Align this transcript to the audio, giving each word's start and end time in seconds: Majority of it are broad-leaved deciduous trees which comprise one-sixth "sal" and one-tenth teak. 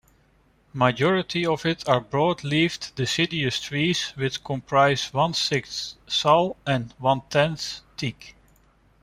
Majority 0.73 1.45
of 1.45 1.63
it 1.63 1.87
are 1.87 2.01
broad-leaved 2.01 2.95
deciduous 2.95 3.59
trees 3.61 4.09
which 4.15 4.43
comprise 4.43 5.13
one-sixth 5.13 5.93
"sal" 6.07 6.57
and 6.65 6.91
one-tenth 6.97 7.81
teak. 7.97 8.35